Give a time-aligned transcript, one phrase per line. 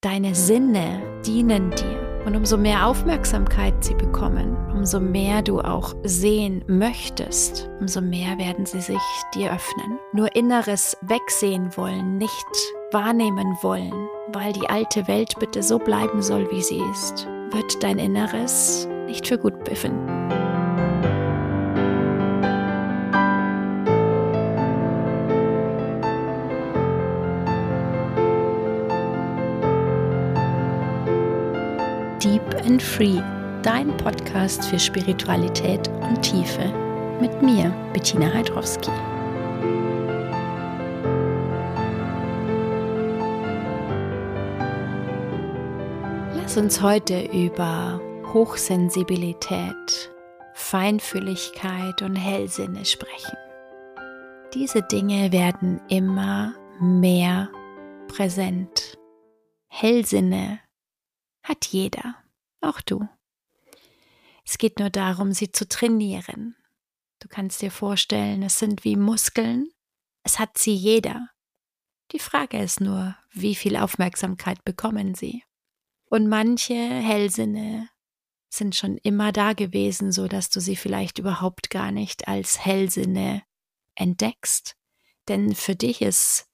[0.00, 2.22] Deine Sinne dienen dir.
[2.24, 8.64] Und umso mehr Aufmerksamkeit sie bekommen, umso mehr du auch sehen möchtest, umso mehr werden
[8.64, 9.00] sie sich
[9.34, 9.98] dir öffnen.
[10.12, 12.46] Nur inneres Wegsehen wollen, nicht
[12.92, 17.98] wahrnehmen wollen, weil die alte Welt bitte so bleiben soll, wie sie ist, wird dein
[17.98, 20.37] Inneres nicht für gut befinden.
[32.22, 33.22] Deep and Free,
[33.62, 36.64] dein Podcast für Spiritualität und Tiefe.
[37.20, 38.90] Mit mir, Bettina Heidrowski.
[46.34, 48.00] Lass uns heute über
[48.32, 50.10] Hochsensibilität,
[50.54, 53.36] Feinfühligkeit und Hellsinne sprechen.
[54.54, 57.48] Diese Dinge werden immer mehr
[58.08, 58.98] präsent.
[59.68, 60.58] Hellsinne
[61.48, 62.16] hat jeder,
[62.60, 63.08] auch du.
[64.44, 66.56] Es geht nur darum, sie zu trainieren.
[67.20, 69.70] Du kannst dir vorstellen, es sind wie Muskeln,
[70.22, 71.28] es hat sie jeder.
[72.12, 75.42] Die Frage ist nur, wie viel Aufmerksamkeit bekommen sie?
[76.06, 77.88] Und manche Hellsinne
[78.48, 83.42] sind schon immer da gewesen, so dass du sie vielleicht überhaupt gar nicht als Hellsinne
[83.94, 84.76] entdeckst.
[85.28, 86.48] Denn für dich ist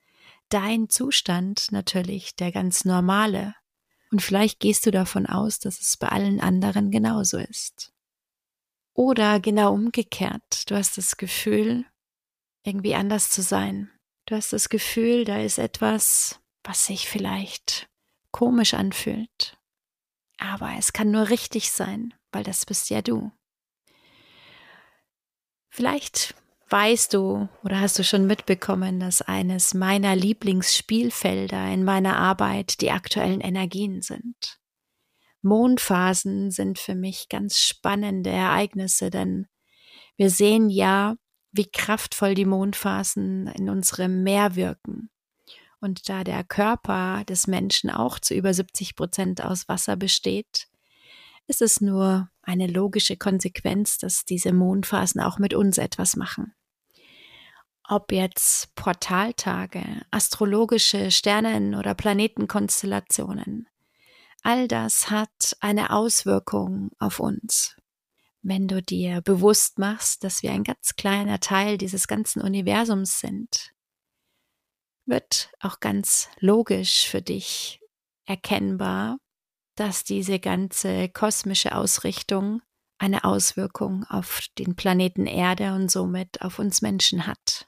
[0.49, 3.55] dein Zustand natürlich der ganz normale.
[4.15, 7.93] Und vielleicht gehst du davon aus, dass es bei allen anderen genauso ist.
[8.93, 11.85] Oder genau umgekehrt, du hast das Gefühl,
[12.63, 13.91] irgendwie anders zu sein.
[14.27, 17.89] Du hast das Gefühl, da ist etwas, was sich vielleicht
[18.31, 19.59] komisch anfühlt.
[20.39, 23.33] Aber es kann nur richtig sein, weil das bist ja du.
[25.71, 26.37] Vielleicht
[26.69, 32.91] weißt du oder hast du schon mitbekommen, dass eines meiner Lieblingsspielfelder in meiner Arbeit die
[32.91, 34.59] aktuellen Energien sind?
[35.43, 39.47] Mondphasen sind für mich ganz spannende Ereignisse, denn
[40.17, 41.17] wir sehen ja,
[41.53, 45.11] wie kraftvoll die Mondphasen in unserem Meer wirken.
[45.81, 50.67] Und da der Körper des Menschen auch zu über 70 Prozent aus Wasser besteht,
[51.47, 56.55] ist es nur eine logische Konsequenz, dass diese Mondphasen auch mit uns etwas machen.
[57.87, 63.69] Ob jetzt Portaltage, astrologische Sternen- oder Planetenkonstellationen,
[64.43, 67.77] all das hat eine Auswirkung auf uns.
[68.41, 73.73] Wenn du dir bewusst machst, dass wir ein ganz kleiner Teil dieses ganzen Universums sind,
[75.07, 77.81] wird auch ganz logisch für dich
[78.27, 79.19] erkennbar,
[79.77, 82.63] dass diese ganze kosmische Ausrichtung
[82.99, 87.64] eine Auswirkung auf den Planeten Erde und somit auf uns Menschen hat.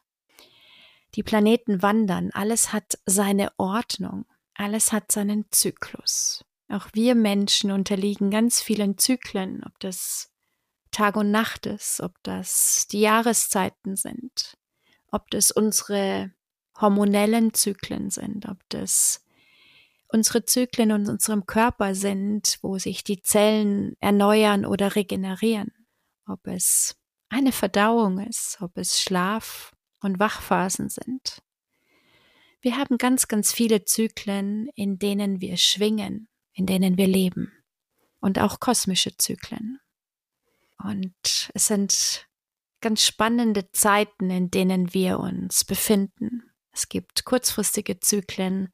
[1.16, 6.44] Die Planeten wandern, alles hat seine Ordnung, alles hat seinen Zyklus.
[6.68, 10.30] Auch wir Menschen unterliegen ganz vielen Zyklen, ob das
[10.90, 14.58] Tag und Nacht ist, ob das die Jahreszeiten sind,
[15.10, 16.32] ob das unsere
[16.78, 19.24] hormonellen Zyklen sind, ob das
[20.08, 25.72] unsere Zyklen in unserem Körper sind, wo sich die Zellen erneuern oder regenerieren,
[26.26, 26.96] ob es
[27.28, 29.75] eine Verdauung ist, ob es Schlaf
[30.06, 31.42] und Wachphasen sind.
[32.62, 37.52] Wir haben ganz, ganz viele Zyklen, in denen wir schwingen, in denen wir leben
[38.20, 39.78] und auch kosmische Zyklen.
[40.82, 42.26] Und es sind
[42.80, 46.50] ganz spannende Zeiten, in denen wir uns befinden.
[46.72, 48.68] Es gibt kurzfristige Zyklen,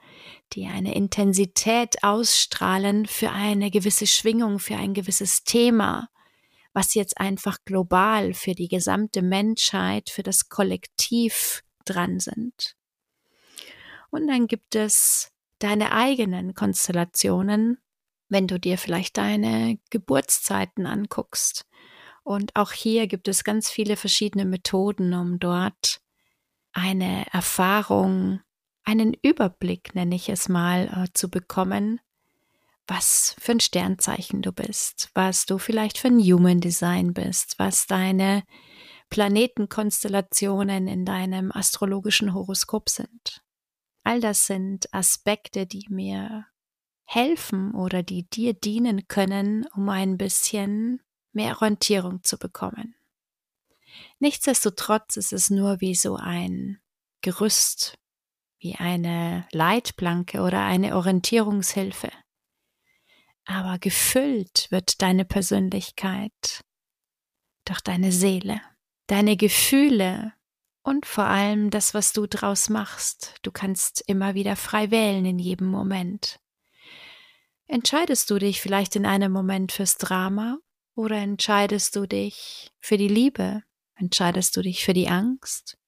[0.53, 6.09] die eine Intensität ausstrahlen für eine gewisse Schwingung, für ein gewisses Thema,
[6.73, 12.77] was jetzt einfach global für die gesamte Menschheit, für das Kollektiv dran sind.
[14.11, 17.79] Und dann gibt es deine eigenen Konstellationen,
[18.29, 21.67] wenn du dir vielleicht deine Geburtszeiten anguckst.
[22.25, 26.01] Und auch hier gibt es ganz viele verschiedene Methoden, um dort
[26.73, 28.41] eine Erfahrung,
[28.85, 32.01] einen Überblick, nenne ich es mal, äh, zu bekommen,
[32.87, 37.87] was für ein Sternzeichen du bist, was du vielleicht für ein Human Design bist, was
[37.87, 38.43] deine
[39.11, 43.43] Planetenkonstellationen in deinem astrologischen Horoskop sind.
[44.05, 46.47] All das sind Aspekte, die mir
[47.05, 51.01] helfen oder die dir dienen können, um ein bisschen
[51.33, 52.95] mehr Orientierung zu bekommen.
[54.19, 56.81] Nichtsdestotrotz ist es nur wie so ein
[57.21, 57.99] Gerüst,
[58.59, 62.11] wie eine Leitplanke oder eine Orientierungshilfe.
[63.45, 66.63] Aber gefüllt wird deine Persönlichkeit
[67.65, 68.61] durch deine Seele,
[69.07, 70.33] deine Gefühle
[70.83, 73.35] und vor allem das, was du draus machst.
[73.43, 76.41] Du kannst immer wieder frei wählen in jedem Moment.
[77.67, 80.59] Entscheidest du dich vielleicht in einem Moment fürs Drama
[80.95, 83.63] oder entscheidest du dich für die Liebe?
[83.95, 85.79] Entscheidest du dich für die Angst?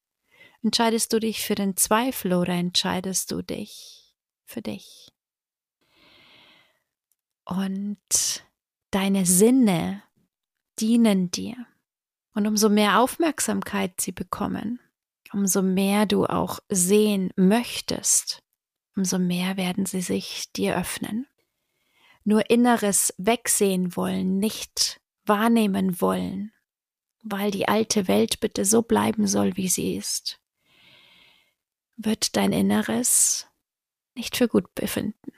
[0.62, 4.14] Entscheidest du dich für den Zweifel oder entscheidest du dich
[4.46, 5.13] für dich?
[7.44, 8.44] Und
[8.91, 10.02] deine Sinne
[10.79, 11.56] dienen dir.
[12.35, 14.81] Und umso mehr Aufmerksamkeit sie bekommen,
[15.32, 18.43] umso mehr du auch sehen möchtest,
[18.96, 21.26] umso mehr werden sie sich dir öffnen.
[22.25, 26.52] Nur inneres Wegsehen wollen, nicht wahrnehmen wollen,
[27.23, 30.40] weil die alte Welt bitte so bleiben soll, wie sie ist,
[31.97, 33.47] wird dein Inneres
[34.14, 35.32] nicht für gut befinden.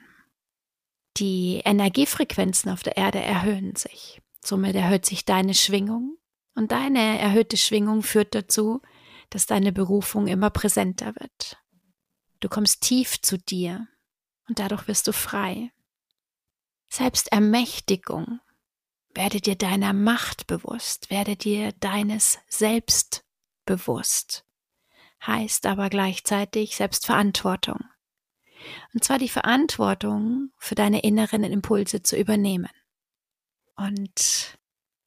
[1.16, 4.20] Die Energiefrequenzen auf der Erde erhöhen sich.
[4.44, 6.18] Somit erhöht sich deine Schwingung
[6.54, 8.82] und deine erhöhte Schwingung führt dazu,
[9.30, 11.58] dass deine Berufung immer präsenter wird.
[12.40, 13.88] Du kommst tief zu dir
[14.46, 15.72] und dadurch wirst du frei.
[16.88, 18.40] Selbstermächtigung.
[19.14, 23.24] Werde dir deiner Macht bewusst, werde dir deines Selbst
[23.64, 24.44] bewusst.
[25.26, 27.80] Heißt aber gleichzeitig Selbstverantwortung.
[28.94, 32.70] Und zwar die Verantwortung für deine inneren Impulse zu übernehmen.
[33.76, 34.56] Und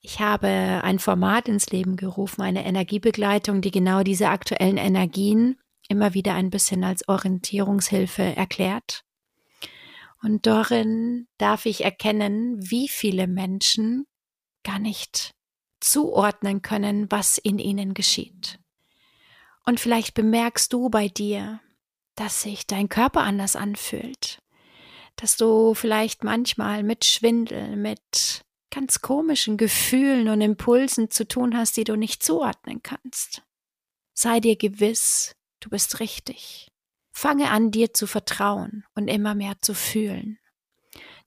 [0.01, 5.57] ich habe ein Format ins Leben gerufen, eine Energiebegleitung, die genau diese aktuellen Energien
[5.89, 9.03] immer wieder ein bisschen als Orientierungshilfe erklärt.
[10.21, 14.06] Und darin darf ich erkennen, wie viele Menschen
[14.63, 15.33] gar nicht
[15.79, 18.59] zuordnen können, was in ihnen geschieht.
[19.65, 21.61] Und vielleicht bemerkst du bei dir,
[22.19, 24.42] dass sich dein Körper anders anfühlt,
[25.16, 31.77] dass du vielleicht manchmal mit Schwindel, mit ganz komischen Gefühlen und Impulsen zu tun hast,
[31.77, 33.42] die du nicht zuordnen kannst.
[34.13, 36.68] Sei dir gewiss, du bist richtig.
[37.13, 40.39] Fange an, dir zu vertrauen und immer mehr zu fühlen.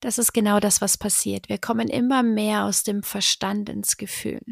[0.01, 1.49] Das ist genau das, was passiert.
[1.49, 4.43] Wir kommen immer mehr aus dem Verstand ins Gefühl.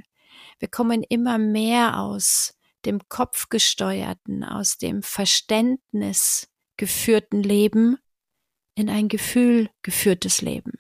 [0.59, 2.55] Wir kommen immer mehr aus
[2.87, 7.99] dem kopfgesteuerten, aus dem Verständnis geführten Leben
[8.75, 10.73] in ein Gefühl geführtes Leben.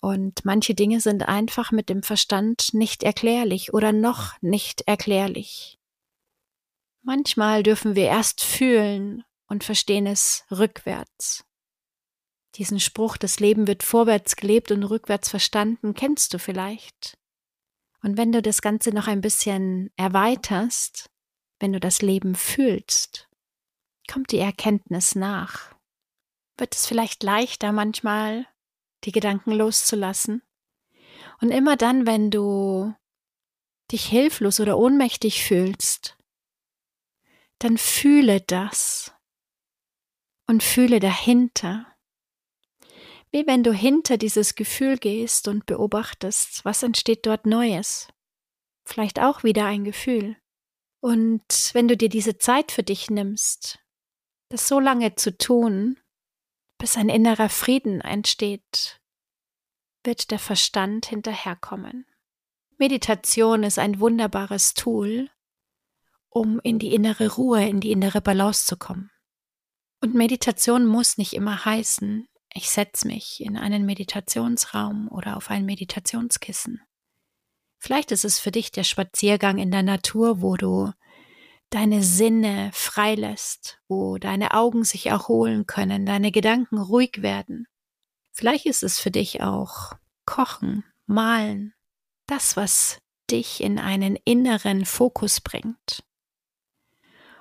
[0.00, 5.78] Und manche Dinge sind einfach mit dem Verstand nicht erklärlich oder noch nicht erklärlich.
[7.02, 11.44] Manchmal dürfen wir erst fühlen und verstehen es rückwärts.
[12.56, 17.19] Diesen Spruch, das Leben wird vorwärts gelebt und rückwärts verstanden, kennst du vielleicht.
[18.02, 21.10] Und wenn du das Ganze noch ein bisschen erweiterst,
[21.58, 23.28] wenn du das Leben fühlst,
[24.10, 25.74] kommt die Erkenntnis nach.
[26.56, 28.46] Wird es vielleicht leichter manchmal,
[29.04, 30.42] die Gedanken loszulassen?
[31.40, 32.94] Und immer dann, wenn du
[33.92, 36.16] dich hilflos oder ohnmächtig fühlst,
[37.58, 39.12] dann fühle das
[40.46, 41.89] und fühle dahinter,
[43.32, 48.08] wie wenn du hinter dieses Gefühl gehst und beobachtest, was entsteht dort Neues.
[48.84, 50.36] Vielleicht auch wieder ein Gefühl.
[51.00, 53.78] Und wenn du dir diese Zeit für dich nimmst,
[54.48, 55.98] das so lange zu tun,
[56.78, 59.00] bis ein innerer Frieden entsteht,
[60.04, 62.06] wird der Verstand hinterherkommen.
[62.78, 65.30] Meditation ist ein wunderbares Tool,
[66.30, 69.10] um in die innere Ruhe, in die innere Balance zu kommen.
[70.00, 75.64] Und Meditation muss nicht immer heißen, ich setze mich in einen Meditationsraum oder auf ein
[75.64, 76.80] Meditationskissen.
[77.78, 80.92] Vielleicht ist es für dich der Spaziergang in der Natur, wo du
[81.70, 87.66] deine Sinne freilässt, wo deine Augen sich erholen können, deine Gedanken ruhig werden.
[88.32, 89.94] Vielleicht ist es für dich auch
[90.26, 91.74] Kochen, Malen,
[92.26, 92.98] das, was
[93.30, 96.04] dich in einen inneren Fokus bringt,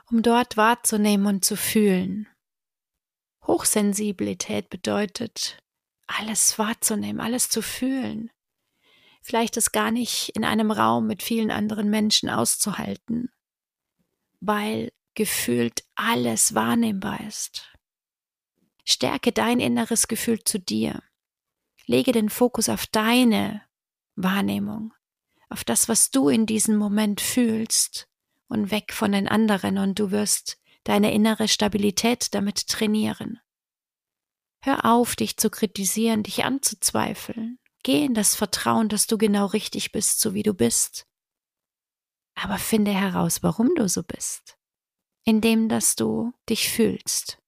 [0.09, 2.27] um dort wahrzunehmen und zu fühlen,
[3.49, 5.57] Hochsensibilität bedeutet,
[6.05, 8.29] alles wahrzunehmen, alles zu fühlen.
[9.23, 13.31] Vielleicht es gar nicht in einem Raum mit vielen anderen Menschen auszuhalten,
[14.39, 17.73] weil gefühlt alles wahrnehmbar ist.
[18.85, 21.01] Stärke dein inneres Gefühl zu dir.
[21.87, 23.63] Lege den Fokus auf deine
[24.15, 24.93] Wahrnehmung,
[25.49, 28.07] auf das, was du in diesem Moment fühlst
[28.47, 33.39] und weg von den anderen und du wirst deine innere Stabilität damit trainieren.
[34.61, 37.59] Hör auf, dich zu kritisieren, dich anzuzweifeln.
[37.83, 41.07] Geh in das Vertrauen, dass du genau richtig bist, so wie du bist.
[42.35, 44.57] Aber finde heraus, warum du so bist.
[45.23, 47.41] Indem, dass du dich fühlst.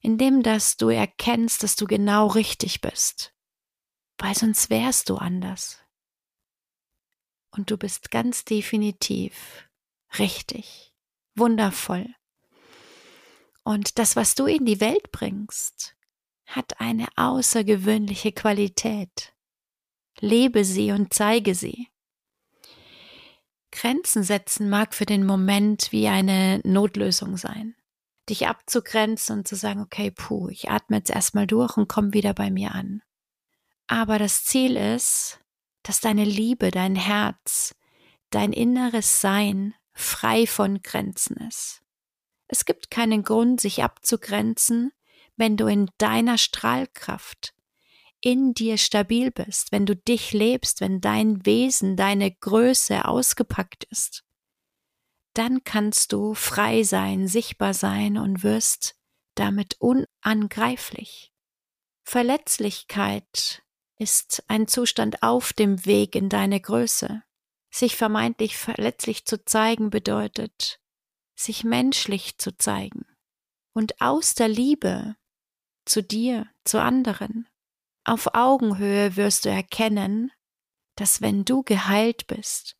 [0.00, 3.34] Indem, dass du erkennst, dass du genau richtig bist.
[4.18, 5.82] Weil sonst wärst du anders.
[7.50, 9.68] Und du bist ganz definitiv
[10.18, 10.89] richtig
[11.34, 12.06] wundervoll.
[13.62, 15.94] Und das, was du in die Welt bringst,
[16.46, 19.32] hat eine außergewöhnliche Qualität.
[20.18, 21.88] Lebe sie und zeige sie.
[23.70, 27.76] Grenzen setzen mag für den Moment wie eine Notlösung sein.
[28.28, 32.34] Dich abzugrenzen und zu sagen, okay, puh, ich atme jetzt erstmal durch und komm wieder
[32.34, 33.02] bei mir an.
[33.86, 35.40] Aber das Ziel ist,
[35.82, 37.74] dass deine Liebe, dein Herz,
[38.30, 41.82] dein inneres Sein frei von Grenzen ist.
[42.48, 44.92] Es gibt keinen Grund, sich abzugrenzen,
[45.36, 47.54] wenn du in deiner Strahlkraft,
[48.20, 54.24] in dir stabil bist, wenn du dich lebst, wenn dein Wesen, deine Größe ausgepackt ist,
[55.34, 58.96] dann kannst du frei sein, sichtbar sein und wirst
[59.34, 61.32] damit unangreiflich.
[62.02, 63.62] Verletzlichkeit
[63.96, 67.22] ist ein Zustand auf dem Weg in deine Größe.
[67.70, 70.80] Sich vermeintlich verletzlich zu zeigen bedeutet,
[71.36, 73.06] sich menschlich zu zeigen
[73.72, 75.16] und aus der Liebe
[75.84, 77.48] zu dir, zu anderen,
[78.04, 80.32] auf Augenhöhe wirst du erkennen,
[80.96, 82.76] dass wenn du geheilt bist,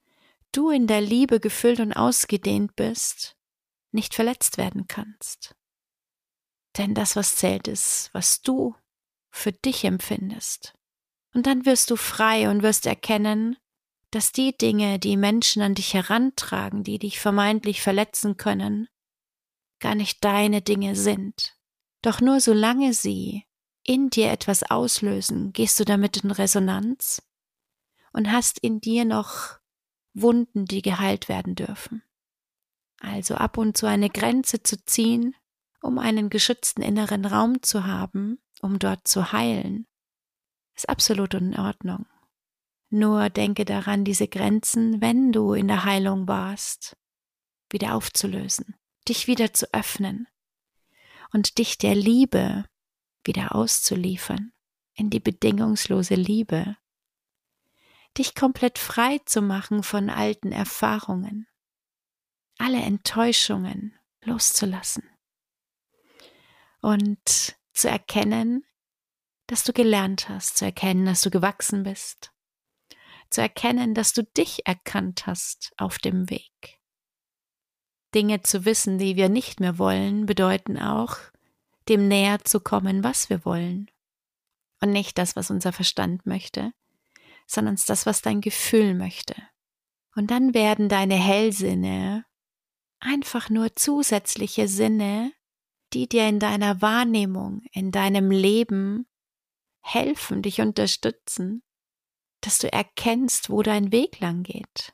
[0.52, 3.36] du in der Liebe gefüllt und ausgedehnt bist,
[3.92, 5.54] nicht verletzt werden kannst.
[6.76, 8.74] Denn das, was zählt, ist, was du
[9.30, 10.74] für dich empfindest.
[11.34, 13.56] Und dann wirst du frei und wirst erkennen,
[14.10, 18.88] dass die Dinge, die Menschen an dich herantragen, die dich vermeintlich verletzen können,
[19.78, 21.56] gar nicht deine Dinge sind.
[22.02, 23.44] Doch nur solange sie
[23.84, 27.22] in dir etwas auslösen, gehst du damit in Resonanz
[28.12, 29.58] und hast in dir noch
[30.12, 32.02] Wunden, die geheilt werden dürfen.
[32.98, 35.34] Also ab und zu eine Grenze zu ziehen,
[35.80, 39.86] um einen geschützten inneren Raum zu haben, um dort zu heilen,
[40.74, 42.06] ist absolut in Ordnung.
[42.90, 46.96] Nur denke daran, diese Grenzen, wenn du in der Heilung warst,
[47.70, 48.74] wieder aufzulösen,
[49.08, 50.26] dich wieder zu öffnen
[51.32, 52.64] und dich der Liebe
[53.24, 54.52] wieder auszuliefern,
[54.94, 56.76] in die bedingungslose Liebe,
[58.18, 61.46] dich komplett frei zu machen von alten Erfahrungen,
[62.58, 65.08] alle Enttäuschungen loszulassen
[66.80, 68.64] und zu erkennen,
[69.46, 72.32] dass du gelernt hast, zu erkennen, dass du gewachsen bist,
[73.30, 76.80] zu erkennen, dass du dich erkannt hast auf dem Weg.
[78.14, 81.16] Dinge zu wissen, die wir nicht mehr wollen, bedeuten auch,
[81.88, 83.90] dem näher zu kommen, was wir wollen.
[84.80, 86.72] Und nicht das, was unser Verstand möchte,
[87.46, 89.34] sondern das, was dein Gefühl möchte.
[90.16, 92.24] Und dann werden deine Hellsinne
[92.98, 95.32] einfach nur zusätzliche Sinne,
[95.92, 99.06] die dir in deiner Wahrnehmung, in deinem Leben
[99.80, 101.62] helfen, dich unterstützen,
[102.40, 104.92] dass du erkennst, wo dein Weg lang geht.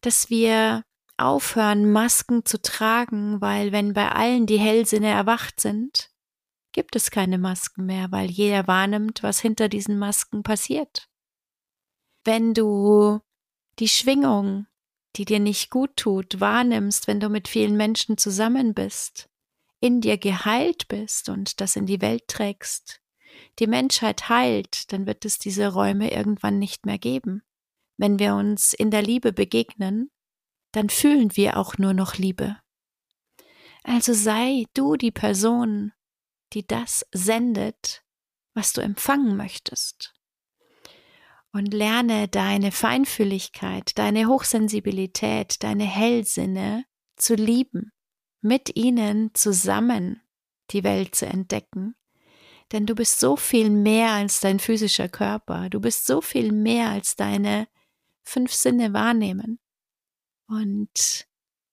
[0.00, 0.84] Dass wir
[1.16, 6.10] aufhören, Masken zu tragen, weil wenn bei allen die Hellsinne erwacht sind,
[6.72, 11.08] gibt es keine Masken mehr, weil jeder wahrnimmt, was hinter diesen Masken passiert.
[12.24, 13.20] Wenn du
[13.78, 14.66] die Schwingung,
[15.16, 19.30] die dir nicht gut tut, wahrnimmst, wenn du mit vielen Menschen zusammen bist,
[19.80, 23.00] in dir geheilt bist und das in die Welt trägst,
[23.58, 27.42] die Menschheit heilt, dann wird es diese Räume irgendwann nicht mehr geben.
[27.96, 30.10] Wenn wir uns in der Liebe begegnen,
[30.72, 32.56] dann fühlen wir auch nur noch Liebe.
[33.82, 35.92] Also sei du die Person,
[36.52, 38.02] die das sendet,
[38.52, 40.12] was du empfangen möchtest.
[41.52, 46.84] Und lerne deine Feinfühligkeit, deine Hochsensibilität, deine Hellsinne
[47.16, 47.92] zu lieben,
[48.42, 50.20] mit ihnen zusammen
[50.70, 51.94] die Welt zu entdecken
[52.72, 55.68] denn du bist so viel mehr als dein physischer Körper.
[55.70, 57.68] Du bist so viel mehr als deine
[58.22, 59.60] fünf Sinne wahrnehmen.
[60.48, 61.26] Und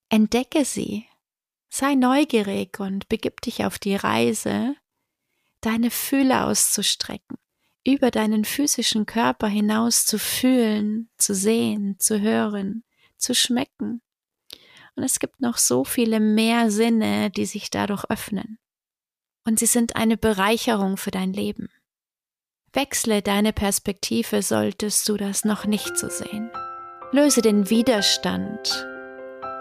[0.09, 1.07] entdecke sie.
[1.69, 4.75] Sei neugierig und begib dich auf die Reise,
[5.61, 7.37] deine Fühle auszustrecken,
[7.83, 12.83] über deinen physischen Körper hinaus zu fühlen, zu sehen, zu hören,
[13.17, 14.03] zu schmecken.
[14.95, 18.59] Und es gibt noch so viele mehr Sinne, die sich dadurch öffnen
[19.45, 21.69] und sie sind eine Bereicherung für dein Leben.
[22.71, 26.49] Wechsle deine Perspektive, solltest du das noch nicht so sehen.
[27.11, 28.87] Löse den Widerstand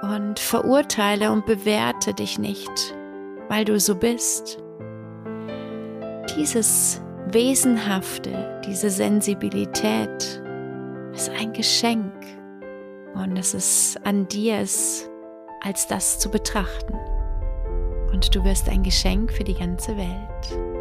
[0.03, 2.95] und verurteile und bewerte dich nicht,
[3.49, 4.59] weil du so bist.
[6.37, 10.43] Dieses Wesenhafte, diese Sensibilität
[11.13, 12.15] ist ein Geschenk
[13.15, 15.09] und es ist an dir, es
[15.61, 16.99] als das zu betrachten
[18.13, 20.73] und du wirst ein Geschenk für die ganze Welt.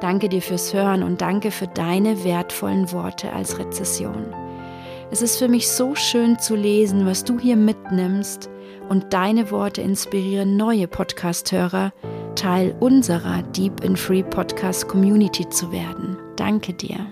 [0.00, 4.34] Danke dir fürs Hören und danke für deine wertvollen Worte als Rezession.
[5.12, 8.50] Es ist für mich so schön zu lesen, was du hier mitnimmst
[8.88, 11.92] und deine Worte inspirieren neue Podcast-Hörer,
[12.34, 16.16] Teil unserer Deep in Free Podcast Community zu werden.
[16.36, 17.06] Danke dir.